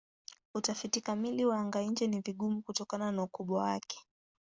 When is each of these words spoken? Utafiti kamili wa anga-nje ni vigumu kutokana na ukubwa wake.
Utafiti 0.53 1.01
kamili 1.01 1.45
wa 1.45 1.57
anga-nje 1.59 2.07
ni 2.07 2.19
vigumu 2.21 2.61
kutokana 2.61 3.11
na 3.11 3.23
ukubwa 3.23 3.63
wake. 3.63 3.99